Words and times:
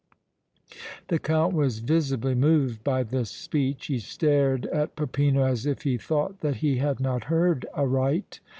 The 1.09 1.19
Count 1.19 1.53
was 1.53 1.77
visibly 1.77 2.33
moved 2.33 2.83
by 2.83 3.03
this 3.03 3.29
speech. 3.29 3.85
He 3.85 3.99
stared 3.99 4.65
at 4.65 4.95
Peppino 4.95 5.43
as 5.43 5.67
if 5.67 5.83
he 5.83 5.95
thought 5.99 6.39
that 6.39 6.55
he 6.55 6.77
had 6.77 6.99
not 6.99 7.25
heard 7.25 7.67
aright. 7.77 8.39